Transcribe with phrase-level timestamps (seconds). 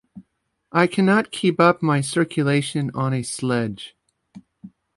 [0.71, 3.95] I cannot keep up my circulation on a sledge.